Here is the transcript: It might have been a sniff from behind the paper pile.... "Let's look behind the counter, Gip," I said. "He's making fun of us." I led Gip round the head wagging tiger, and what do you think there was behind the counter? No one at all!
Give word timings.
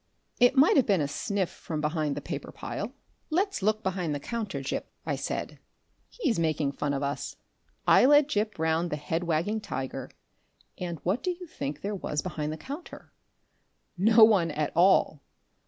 It 0.39 0.57
might 0.57 0.77
have 0.77 0.87
been 0.87 0.99
a 0.99 1.07
sniff 1.07 1.51
from 1.51 1.79
behind 1.79 2.17
the 2.17 2.21
paper 2.21 2.51
pile.... 2.51 2.91
"Let's 3.29 3.61
look 3.61 3.83
behind 3.83 4.15
the 4.15 4.19
counter, 4.19 4.61
Gip," 4.61 4.91
I 5.05 5.15
said. 5.15 5.59
"He's 6.09 6.39
making 6.39 6.71
fun 6.71 6.91
of 6.95 7.03
us." 7.03 7.35
I 7.85 8.05
led 8.07 8.27
Gip 8.27 8.57
round 8.57 8.89
the 8.89 8.95
head 8.95 9.25
wagging 9.25 9.61
tiger, 9.61 10.09
and 10.79 10.97
what 11.03 11.21
do 11.21 11.29
you 11.29 11.45
think 11.45 11.81
there 11.81 11.93
was 11.93 12.23
behind 12.23 12.51
the 12.51 12.57
counter? 12.57 13.13
No 13.95 14.23
one 14.23 14.49
at 14.49 14.75
all! 14.75 15.21